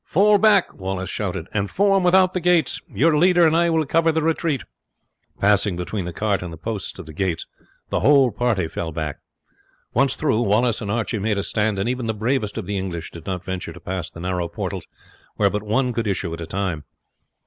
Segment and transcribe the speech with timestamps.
[0.03, 2.81] "Fall back!" Wallace shouted, "and form without the gates.
[2.89, 4.63] Your leader and I will cover the retreat."
[5.39, 7.45] Passing between the cart and the posts of the gates,
[7.89, 9.19] the whole party fell back.
[9.93, 13.11] Once through, Wallace and Archie made a stand, and even the bravest of the English
[13.11, 14.87] did not venture to pass the narrow portals,
[15.35, 16.83] where but one could issue at a time.